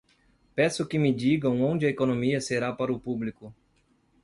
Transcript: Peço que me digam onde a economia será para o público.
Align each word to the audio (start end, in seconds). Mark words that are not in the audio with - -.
Peço 0.55 0.87
que 0.87 0.97
me 0.97 1.13
digam 1.13 1.61
onde 1.61 1.85
a 1.85 1.89
economia 1.89 2.41
será 2.41 2.73
para 2.73 2.91
o 2.91 2.99
público. 2.99 3.53